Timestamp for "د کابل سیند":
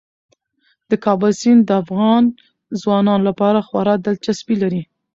0.89-1.61